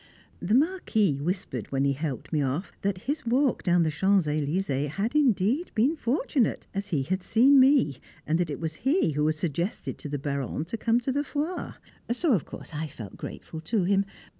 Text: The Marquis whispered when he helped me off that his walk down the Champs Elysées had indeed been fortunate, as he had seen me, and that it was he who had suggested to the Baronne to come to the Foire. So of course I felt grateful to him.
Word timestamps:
The 0.41 0.55
Marquis 0.55 1.19
whispered 1.21 1.71
when 1.71 1.85
he 1.85 1.93
helped 1.93 2.33
me 2.33 2.41
off 2.41 2.71
that 2.81 3.01
his 3.03 3.23
walk 3.23 3.61
down 3.61 3.83
the 3.83 3.91
Champs 3.91 4.25
Elysées 4.25 4.87
had 4.87 5.13
indeed 5.13 5.69
been 5.75 5.95
fortunate, 5.95 6.65
as 6.73 6.87
he 6.87 7.03
had 7.03 7.21
seen 7.21 7.59
me, 7.59 7.99
and 8.25 8.39
that 8.39 8.49
it 8.49 8.59
was 8.59 8.77
he 8.77 9.11
who 9.11 9.23
had 9.27 9.35
suggested 9.35 9.99
to 9.99 10.09
the 10.09 10.17
Baronne 10.17 10.65
to 10.65 10.75
come 10.75 10.99
to 11.01 11.11
the 11.11 11.23
Foire. 11.23 11.75
So 12.11 12.33
of 12.33 12.45
course 12.45 12.73
I 12.73 12.87
felt 12.87 13.15
grateful 13.15 13.59
to 13.61 13.83
him. 13.83 14.03